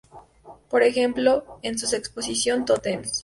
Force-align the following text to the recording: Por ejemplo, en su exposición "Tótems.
Por 0.67 0.81
ejemplo, 0.81 1.59
en 1.61 1.77
su 1.77 1.95
exposición 1.95 2.65
"Tótems. 2.65 3.19